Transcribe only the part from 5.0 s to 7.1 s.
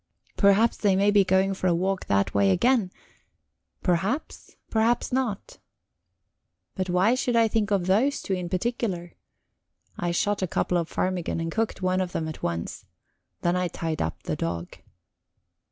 not." But